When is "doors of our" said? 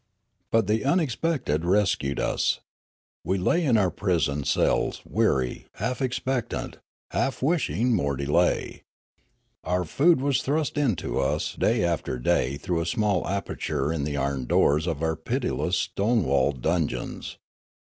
14.45-15.15